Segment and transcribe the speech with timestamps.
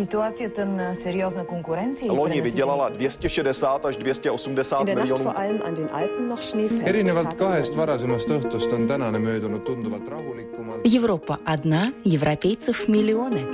[0.00, 2.12] Ситуацията на сериозна конкуренция.
[2.12, 5.32] Loni vydělala 260 až 280 miljonů.
[6.84, 10.80] erinevalt kahest varasemast õhtust on tänane möödunud tunduvalt rahulikumalt.
[10.94, 13.44] Европа одна, европейцев миллионы.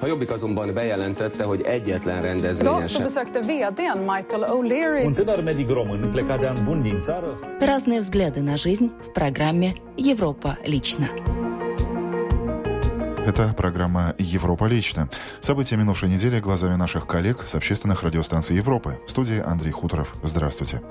[0.00, 5.68] A Jobbik azonban bejelentette, hogy egyetlen rendezvényen sem besökte vdn Michael O'Leary Un tânăr medic
[5.68, 11.31] român plecat de an bun din țară Разные взгляды на жизнь в программе «Европа лично».
[13.24, 15.08] Это программа «Европа лично».
[15.40, 18.98] События минувшей недели глазами наших коллег с общественных радиостанций Европы.
[19.06, 20.08] В студии Андрей Хуторов.
[20.24, 20.82] Здравствуйте.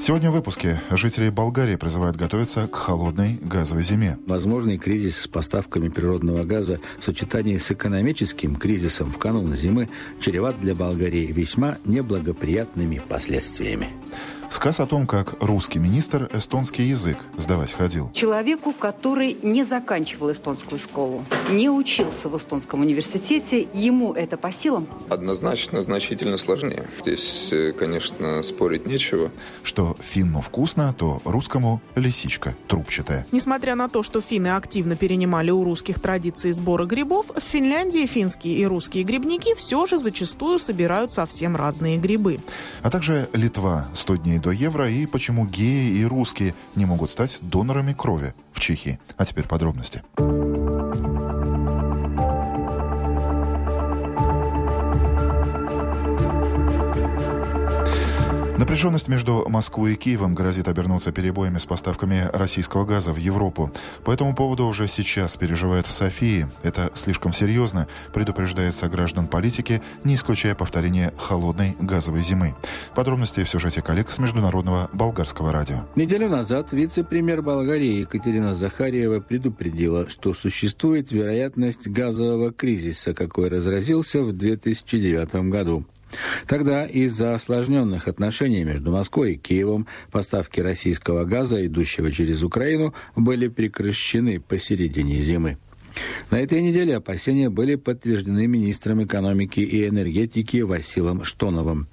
[0.00, 4.18] Сегодня в выпуске жители Болгарии призывают готовиться к холодной газовой зиме.
[4.28, 9.88] Возможный кризис с поставками природного газа в сочетании с экономическим кризисом в канун зимы
[10.20, 13.88] чреват для Болгарии весьма неблагоприятными последствиями.
[14.50, 18.10] Сказ о том, как русский министр эстонский язык сдавать ходил.
[18.12, 24.88] Человеку, который не заканчивал эстонскую школу, не учился в эстонском университете, ему это по силам?
[25.08, 26.86] Однозначно значительно сложнее.
[27.02, 29.30] Здесь, э, конечно, спорить нечего.
[29.62, 33.26] Что финну вкусно, то русскому лисичка трубчатая.
[33.32, 38.56] Несмотря на то, что финны активно перенимали у русских традиции сбора грибов, в Финляндии финские
[38.58, 42.40] и русские грибники все же зачастую собирают совсем разные грибы.
[42.82, 47.38] А также Литва 100 дней до евро и почему геи и русские не могут стать
[47.40, 49.00] донорами крови в Чехии.
[49.16, 50.04] А теперь подробности.
[58.58, 63.70] Напряженность между Москвой и Киевом грозит обернуться перебоями с поставками российского газа в Европу.
[64.02, 66.48] По этому поводу уже сейчас переживает в Софии.
[66.62, 72.54] Это слишком серьезно, предупреждается граждан политики, не исключая повторения холодной газовой зимы.
[72.94, 75.86] Подробности в сюжете коллег с Международного болгарского радио.
[75.94, 84.32] Неделю назад вице-премьер Болгарии Екатерина Захарьева предупредила, что существует вероятность газового кризиса, какой разразился в
[84.32, 85.84] 2009 году.
[86.46, 93.48] Тогда из-за осложненных отношений между Москвой и Киевом поставки российского газа, идущего через Украину, были
[93.48, 95.58] прекращены посередине зимы.
[96.30, 101.88] На этой неделе опасения были подтверждены министром экономики и энергетики Василом Штоновым.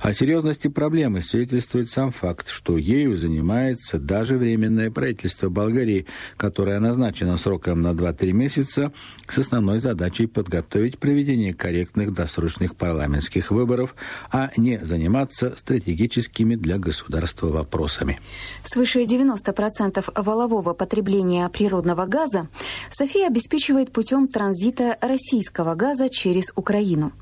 [0.00, 7.36] О серьезности проблемы свидетельствует сам факт, что ею занимается даже Временное правительство Болгарии, которое назначено
[7.36, 8.92] сроком на 2-3 месяца
[9.28, 13.94] с основной задачей подготовить проведение корректных досрочных парламентских выборов,
[14.32, 18.18] а не заниматься стратегическими для государства вопросами.
[18.64, 22.48] Свыше 90% валового потребления природного газа
[22.90, 27.12] София обеспечивает путем транзита российского газа через Украину.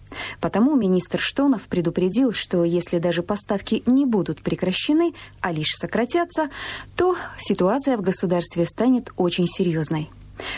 [0.41, 6.49] Потому министр Штонов предупредил, что если даже поставки не будут прекращены, а лишь сократятся,
[6.97, 10.09] то ситуация в государстве станет очень серьезной.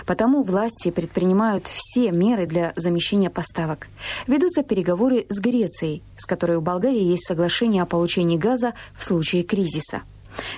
[0.07, 3.89] Потому власти предпринимают все меры для замещения поставок.
[4.27, 9.43] Ведутся переговоры с Грецией, с которой у Болгарии есть соглашение о получении газа в случае
[9.43, 10.03] кризиса.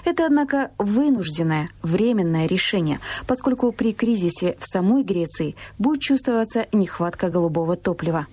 [0.05, 7.77] Это, однако, вынужденное, временное решение, поскольку при кризисе в самой Греции будет чувствоваться нехватка голубого
[7.77, 8.27] топлива.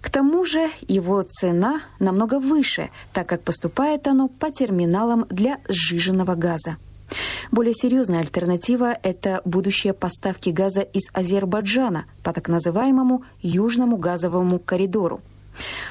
[0.00, 6.34] К тому же его цена намного выше, так как поступает оно по терминалам для сжиженного
[6.34, 6.76] газа.
[7.50, 15.20] Более серьезная альтернатива– это будущие поставки газа из Азербайджана по так называемому Южному газовому коридору.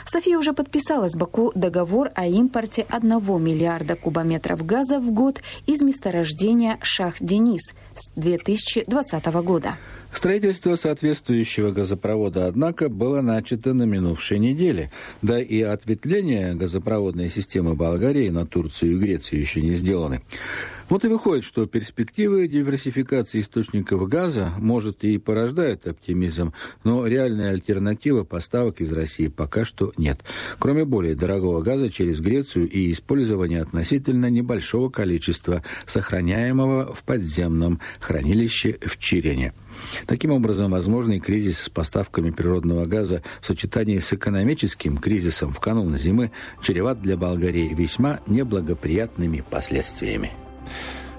[0.06, 3.10] София уже подписала с Баку договор о импорте 1
[3.42, 9.78] миллиарда кубометров газа в год из месторождения Шах-Денис с 2020 года.
[10.14, 14.92] Строительство соответствующего газопровода, однако, было начато на минувшей неделе.
[15.22, 20.22] Да и ответвление газопроводной системы Болгарии на Турцию и Грецию еще не сделаны.
[20.90, 26.54] Вот и выходит, что перспективы диверсификации источников газа, может, и порождают оптимизм,
[26.84, 30.22] но реальной альтернативы поставок из России пока что нет.
[30.60, 38.78] Кроме более дорогого газа через Грецию и использования относительно небольшого количества, сохраняемого в подземном хранилище
[38.86, 39.54] в Чирене.
[40.06, 45.96] Таким образом, возможный кризис с поставками природного газа в сочетании с экономическим кризисом в канун
[45.98, 46.32] зимы
[46.62, 50.32] чреват для Болгарии весьма неблагоприятными последствиями.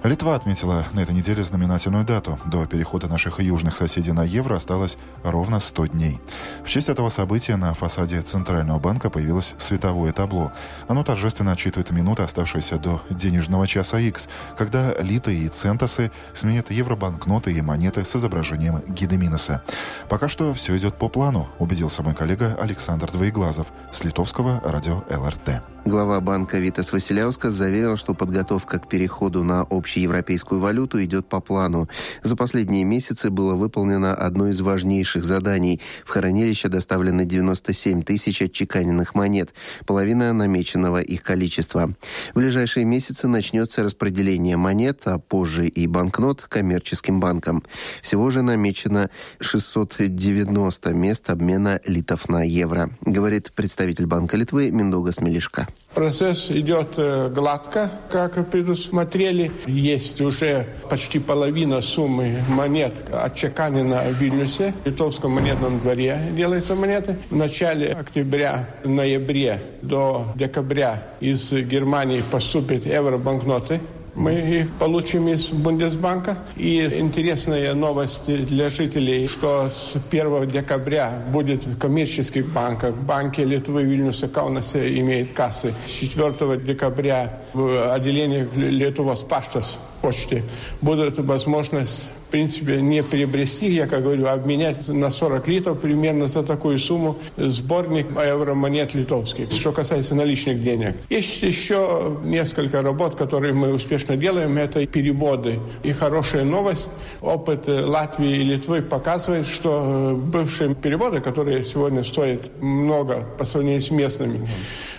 [0.05, 2.39] Литва отметила на этой неделе знаменательную дату.
[2.45, 6.21] До перехода наших южных соседей на евро осталось ровно 100 дней.
[6.63, 10.53] В честь этого события на фасаде Центрального банка появилось световое табло.
[10.89, 14.29] Оно торжественно отчитывает минуты, оставшиеся до денежного часа X,
[14.59, 19.63] когда литы и центосы сменят евробанкноты и монеты с изображением Гидеминоса.
[20.11, 25.74] Пока что все идет по плану, убедился мой коллега Александр Двоеглазов с литовского радио ЛРТ.
[25.87, 31.91] Глава банка Витас Василяускас заверил, что подготовка к переходу на общеевропейскую валюту идет по плану.
[32.23, 35.83] За последние месяцы было выполнено одно из важнейших заданий.
[36.07, 39.53] В хранилище доставлено 97 тысяч отчеканенных монет,
[39.85, 41.93] половина намеченного их количества.
[42.33, 47.63] В ближайшие месяцы начнется распределение монет, а позже и банкнот коммерческим банкам.
[48.01, 55.69] Всего же намечено 690 мест обмена литов на евро, говорит представитель Банка Литвы Миндога Смелишка.
[55.95, 59.53] Процесс идет э, гладко, как предусмотрели.
[59.67, 64.75] Есть уже почти половина суммы монет отчеканена в Вильнюсе.
[64.83, 67.17] В Литовском монетном дворе делаются монеты.
[67.31, 73.81] В начале октября, ноябре до декабря из Германии поступят евробанкноты
[74.15, 76.39] мы их получим из Бундесбанка.
[76.57, 83.83] И интересная новость для жителей, что с 1 декабря будет в коммерческих банках, банки Литвы,
[83.85, 85.75] Вильнюса, Каунасе имеют кассы.
[85.87, 90.43] С 4 декабря в отделениях Литвос Паштос почте
[90.81, 96.81] будет возможность принципе, не приобрести, я как говорю, обменять на 40 литров примерно за такую
[96.81, 100.97] сумму сборник евромонет литовских, что касается наличных денег.
[101.11, 105.61] Есть еще несколько работ, которые мы успешно делаем, это переводы.
[105.85, 106.91] И хорошая новость,
[107.21, 113.93] опыт Латвии и Литвы показывает, что бывшие переводы, которые сегодня стоят много по сравнению с
[113.93, 114.49] местными,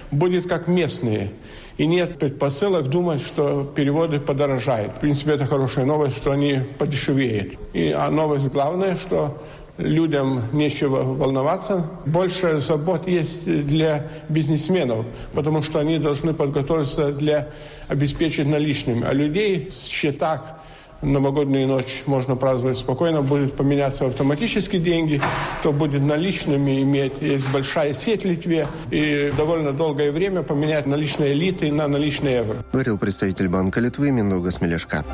[0.10, 1.32] будет как местные.
[1.78, 4.94] И нет предпосылок думать, что переводы подорожают.
[4.94, 7.56] В принципе, это хорошая новость, что они подешевеют.
[7.74, 9.38] И а новость главная, что
[9.78, 11.86] людям нечего волноваться.
[12.06, 17.50] Больше забот есть для бизнесменов, потому что они должны подготовиться для
[17.90, 19.06] обеспечить наличными.
[19.06, 20.55] А людей в счетах
[21.06, 25.22] новогоднюю ночь можно праздновать спокойно, будет поменяться автоматически деньги,
[25.64, 27.14] то будет наличными иметь.
[27.22, 32.66] Есть большая сеть в Литве, и довольно долгое время поменять наличные элиты на наличные евро.
[32.72, 35.06] Говорил представитель Банка Литвы Миндога Смелешка.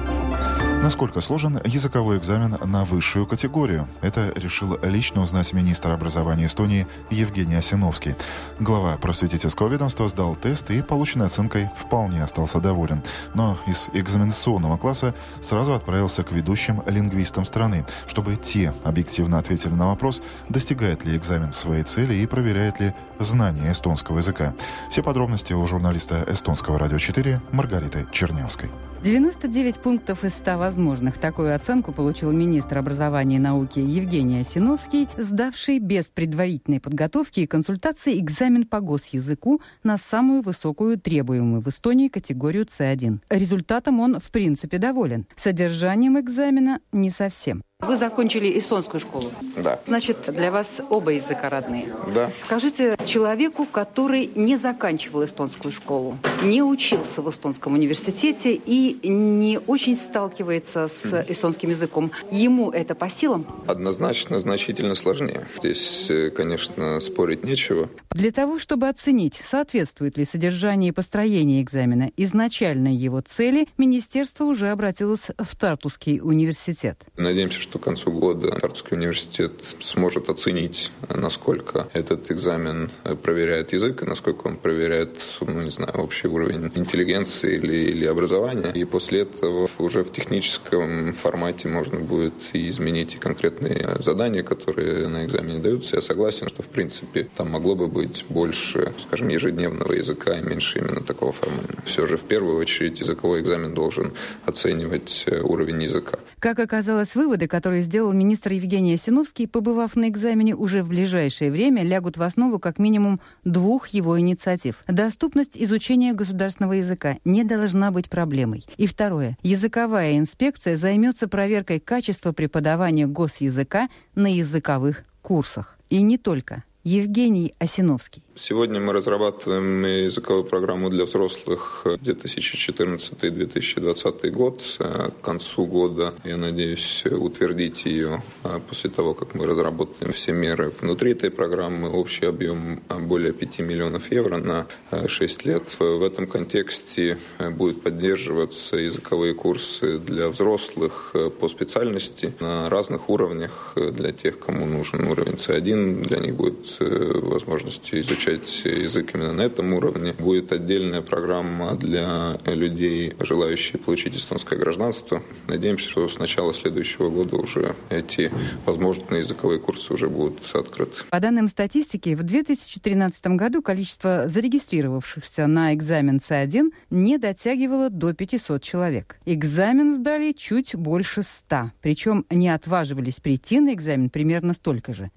[0.82, 3.88] Насколько сложен языковой экзамен на высшую категорию?
[4.02, 8.16] Это решил лично узнать министр образования Эстонии Евгений Осиновский.
[8.60, 13.04] Глава просветительского ведомства сдал тест и полученной оценкой вполне остался доволен.
[13.36, 19.86] Но из экзаменационного класса сразу отправился к ведущим лингвистам страны, чтобы те объективно ответили на
[19.86, 24.56] вопрос, достигает ли экзамен своей цели и проверяет ли знание эстонского языка.
[24.90, 28.72] Все подробности у журналиста эстонского радио 4 Маргариты Чернявской.
[29.04, 31.18] 99 пунктов из 100 возможных.
[31.18, 38.20] Такую оценку получил министр образования и науки Евгений Осиновский, сдавший без предварительной подготовки и консультации
[38.20, 43.22] экзамен по госязыку на самую высокую требуемую в Эстонии категорию С1.
[43.32, 45.26] Результатом он в принципе доволен.
[45.36, 47.64] Содержанием экзамена не совсем.
[47.82, 49.32] Вы закончили эстонскую школу?
[49.58, 49.80] Да.
[49.88, 51.88] Значит, для вас оба языка родные?
[52.14, 52.32] Да.
[52.46, 59.96] Скажите человеку, который не заканчивал эстонскую школу, не учился в эстонском университете и не очень
[59.96, 63.48] сталкивается с эстонским языком, ему это по силам?
[63.68, 65.48] Однозначно значительно сложнее.
[65.58, 67.90] Здесь, э, конечно, спорить нечего.
[68.12, 74.70] Для того, чтобы оценить, соответствует ли содержание и построение экзамена изначальной его цели, министерство уже
[74.70, 77.02] обратилось в Тартусский университет.
[77.18, 82.92] Надеемся, что что к концу года Тартовский университет сможет оценить, насколько этот экзамен
[83.24, 88.74] проверяет язык и насколько он проверяет, ну, не знаю, общий уровень интеллигенции или, или образования.
[88.74, 95.08] И после этого уже в техническом формате можно будет и изменить и конкретные задания, которые
[95.08, 95.96] на экзамене даются.
[95.96, 100.80] Я согласен, что в принципе там могло бы быть больше, скажем, ежедневного языка и меньше
[100.80, 101.82] именно такого формального.
[101.86, 104.12] Все же в первую очередь языковой экзамен должен
[104.46, 106.20] оценивать уровень языка.
[106.42, 111.84] Как оказалось, выводы, которые сделал министр Евгений Осиновский, побывав на экзамене, уже в ближайшее время
[111.84, 114.78] лягут в основу как минимум двух его инициатив.
[114.88, 118.66] Доступность изучения государственного языка не должна быть проблемой.
[118.78, 119.38] И второе.
[119.44, 125.78] Языковая инспекция займется проверкой качества преподавания госязыка на языковых курсах.
[125.92, 126.64] И не только.
[126.84, 128.24] Евгений Осиновский.
[128.34, 134.64] Сегодня мы разрабатываем языковую программу для взрослых 2014-2020 год.
[134.80, 138.24] К концу года, я надеюсь, утвердить ее
[138.68, 141.92] после того, как мы разработаем все меры внутри этой программы.
[141.92, 144.66] Общий объем более 5 миллионов евро на
[145.08, 145.76] 6 лет.
[145.78, 147.20] В этом контексте
[147.52, 153.76] будут поддерживаться языковые курсы для взрослых по специальности на разных уровнях.
[153.76, 159.42] Для тех, кому нужен уровень C1, для них будет э, возможность изучать язык именно на
[159.42, 160.14] этом уровне.
[160.18, 165.24] Будет отдельная программа для людей, желающих получить эстонское гражданство.
[165.48, 168.32] Надеемся, что с начала следующего года уже эти
[168.66, 171.04] возможные языковые курсы уже будут открыты.
[171.10, 178.62] По данным статистики, в 2013 году количество зарегистрировавшихся на экзамен С1 не дотягивало до 500
[178.62, 179.18] человек.
[179.26, 185.12] Экзамен сдали чуть больше 100, причем не отваживались прийти на экзамен примерно столько же.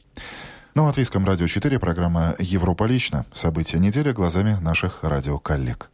[0.74, 3.26] На Латвийском радио 4 программа «Европа лично».
[3.32, 5.88] События недели глазами наших радиоколлег.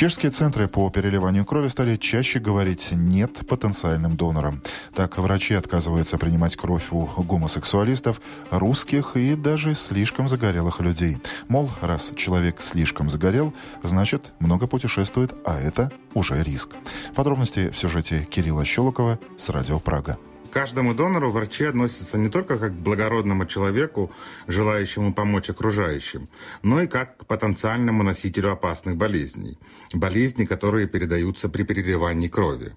[0.00, 4.62] Чешские центры по переливанию крови стали чаще говорить «нет» потенциальным донорам.
[4.94, 8.18] Так, врачи отказываются принимать кровь у гомосексуалистов,
[8.50, 11.18] русских и даже слишком загорелых людей.
[11.48, 13.52] Мол, раз человек слишком загорел,
[13.82, 16.70] значит, много путешествует, а это уже риск.
[17.14, 20.16] Подробности в сюжете Кирилла Щелокова с «Радио Прага»
[20.50, 24.12] каждому донору врачи относятся не только как к благородному человеку,
[24.46, 26.28] желающему помочь окружающим,
[26.62, 29.58] но и как к потенциальному носителю опасных болезней.
[29.92, 32.74] Болезней, которые передаются при переливании крови.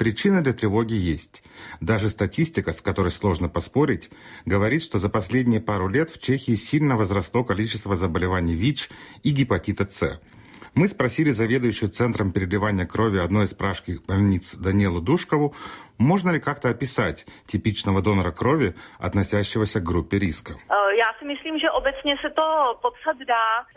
[0.00, 1.42] Причины для тревоги есть.
[1.80, 4.10] Даже статистика, с которой сложно поспорить,
[4.46, 8.88] говорит, что за последние пару лет в Чехии сильно возросло количество заболеваний ВИЧ
[9.22, 10.18] и гепатита С.
[10.74, 15.54] Мы спросили заведующую Центром переливания крови одной из пражских больниц Данилу Душкову,
[15.98, 20.56] можно ли как-то описать типичного донора крови, относящегося к группе риска?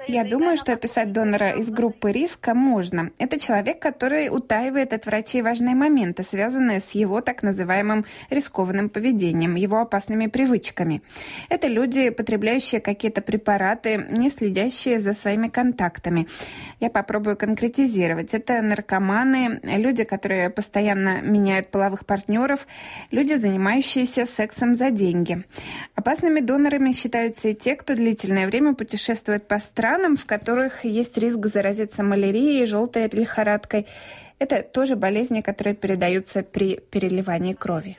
[0.07, 3.11] Я думаю, что описать донора из группы риска можно.
[3.17, 9.55] Это человек, который утаивает от врачей важные моменты, связанные с его так называемым рискованным поведением,
[9.55, 11.01] его опасными привычками.
[11.47, 16.27] Это люди, потребляющие какие-то препараты, не следящие за своими контактами.
[16.81, 18.33] Я попробую конкретизировать.
[18.33, 22.67] Это наркоманы, люди, которые постоянно меняют половых партнеров,
[23.11, 25.43] люди, занимающиеся сексом за деньги.
[25.95, 31.45] Опасными донорами считаются и те, кто длительное время путешествует по странам, в которых есть риск
[31.45, 33.87] заразиться малярией, желтой лихорадкой.
[34.39, 37.95] Это тоже болезни, которые передаются при переливании крови.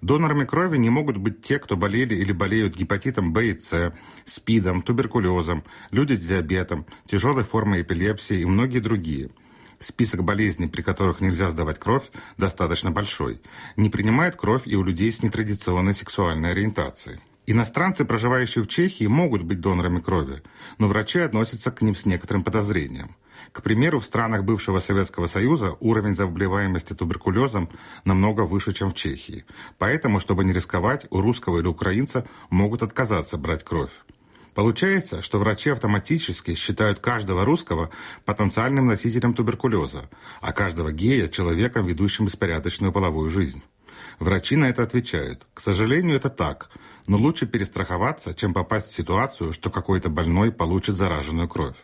[0.00, 3.92] Донорами крови не могут быть те, кто болели или болеют гепатитом Б и С,
[4.24, 9.30] СПИДом, туберкулезом, люди с диабетом, тяжелой формой эпилепсии и многие другие–
[9.82, 13.40] Список болезней, при которых нельзя сдавать кровь, достаточно большой.
[13.76, 17.18] Не принимают кровь и у людей с нетрадиционной сексуальной ориентацией.
[17.46, 20.42] Иностранцы, проживающие в Чехии, могут быть донорами крови,
[20.76, 23.16] но врачи относятся к ним с некоторым подозрением.
[23.52, 27.70] К примеру, в странах бывшего Советского Союза уровень заболеваемости туберкулезом
[28.04, 29.46] намного выше, чем в Чехии.
[29.78, 33.92] Поэтому, чтобы не рисковать, у русского или украинца могут отказаться брать кровь.
[34.60, 37.88] Получается, что врачи автоматически считают каждого русского
[38.26, 40.10] потенциальным носителем туберкулеза,
[40.42, 43.62] а каждого гея– человеком, ведущим беспорядочную половую жизнь.
[44.18, 45.46] Врачи на это отвечают.
[45.54, 46.68] К сожалению, это так,
[47.06, 51.78] но лучше перестраховаться, чем попасть в ситуацию, что какой-то больной получит зараженную кровь.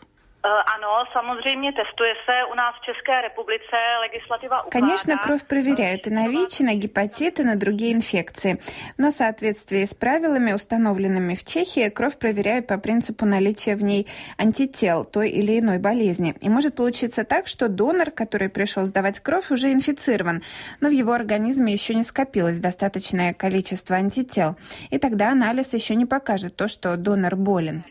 [4.70, 8.60] Конечно, кровь проверяют и на ВИЧ, и на гепатит, и на другие инфекции.
[8.96, 14.06] Но в соответствии с правилами, установленными в Чехии, кровь проверяют по принципу наличия в ней
[14.38, 16.36] антител той или иной болезни.
[16.40, 20.42] И может получиться так, что донор, который пришел сдавать кровь, уже инфицирован,
[20.80, 24.56] но в его организме еще не скопилось достаточное количество антител.
[24.90, 27.84] И тогда анализ еще не покажет то, что донор болен.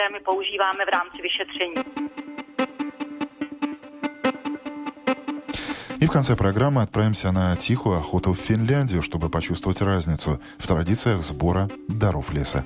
[0.00, 1.74] Které my používáme v rámci vyšetření.
[6.00, 11.22] И в конце программы отправимся на тихую охоту в Финляндию, чтобы почувствовать разницу в традициях
[11.22, 12.64] сбора даров леса.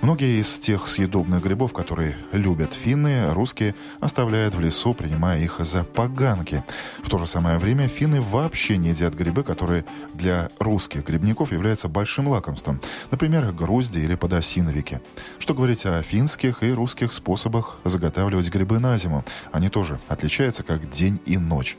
[0.00, 5.84] Многие из тех съедобных грибов, которые любят финны, русские оставляют в лесу, принимая их за
[5.84, 6.64] поганки.
[7.02, 9.84] В то же самое время финны вообще не едят грибы, которые
[10.14, 12.80] для русских грибников являются большим лакомством.
[13.10, 15.00] Например, грузди или подосиновики.
[15.38, 19.22] Что говорить о финских и русских способах заготавливать грибы на зиму?
[19.52, 21.76] Они тоже отличаются как день и ночь.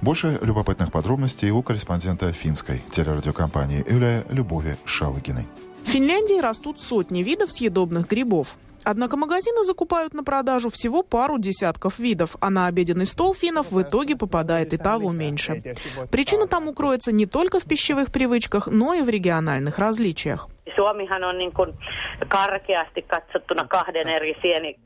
[0.00, 5.46] Больше любопытных подробностей у корреспондента финской телерадиокомпании Юлия Любови Шалыгиной.
[5.84, 8.56] В Финляндии растут сотни видов съедобных грибов.
[8.84, 13.82] Однако магазины закупают на продажу всего пару десятков видов, а на обеденный стол финнов в
[13.82, 15.62] итоге попадает и того меньше.
[16.10, 20.48] Причина тому кроется не только в пищевых привычках, но и в региональных различиях.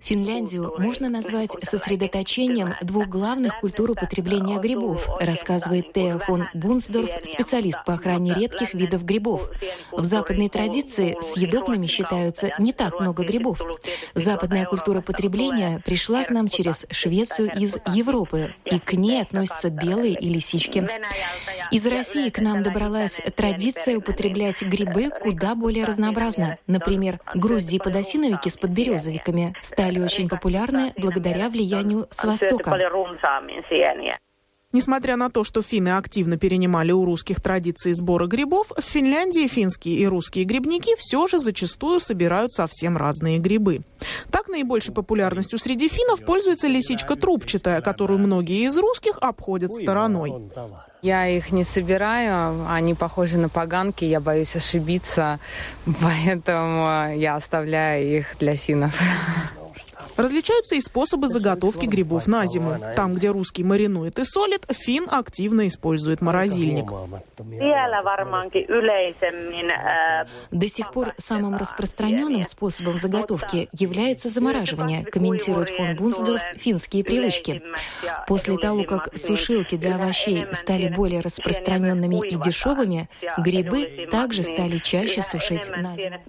[0.01, 7.95] Финляндию можно назвать сосредоточением двух главных культур употребления грибов, рассказывает Тео фон Бунсдорф, специалист по
[7.95, 9.51] охране редких видов грибов.
[9.91, 13.61] В западной традиции съедобными считаются не так много грибов.
[14.15, 20.15] Западная культура потребления пришла к нам через Швецию из Европы, и к ней относятся белые
[20.15, 20.89] и лисички.
[21.71, 26.57] Из России к нам добралась традиция употреблять грибы куда более разнообразно.
[26.67, 32.79] Например, грузди и подосиновики с подберезовиками стали очень популярны благодаря влиянию с Востока.
[34.73, 39.97] Несмотря на то, что финны активно перенимали у русских традиции сбора грибов, в Финляндии финские
[39.97, 43.81] и русские грибники все же зачастую собирают совсем разные грибы.
[44.31, 50.33] Так наибольшей популярностью среди финнов пользуется лисичка трубчатая, которую многие из русских обходят стороной.
[51.03, 55.41] Я их не собираю, они похожи на поганки, я боюсь ошибиться,
[56.01, 59.01] поэтому я оставляю их для финнов.
[60.17, 62.77] Различаются и способы заготовки грибов на зиму.
[62.97, 66.91] Там, где русский маринует и солит, фин активно использует морозильник.
[70.51, 77.63] До сих пор самым распространенным способом заготовки является замораживание, комментирует фон Бунсдорф финские привычки.
[78.27, 85.23] После того, как сушилки для овощей стали более распространенными и дешевыми, грибы также стали чаще
[85.23, 86.21] сушить на зиму.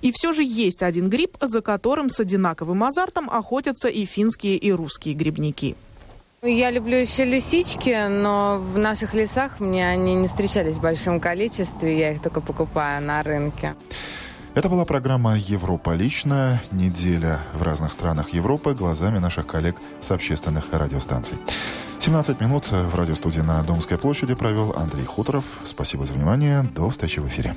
[0.00, 4.72] И все же есть один гриб, за которым с одинаковым азартом охотятся и финские, и
[4.72, 5.76] русские грибники.
[6.42, 11.98] Я люблю еще лисички, но в наших лесах мне они не встречались в большом количестве,
[11.98, 13.74] я их только покупаю на рынке.
[14.54, 16.62] Это была программа «Европа лично».
[16.70, 21.38] Неделя в разных странах Европы глазами наших коллег с общественных радиостанций.
[21.98, 25.44] 17 минут в радиостудии на Домской площади провел Андрей Хуторов.
[25.64, 26.62] Спасибо за внимание.
[26.74, 27.56] До встречи в эфире.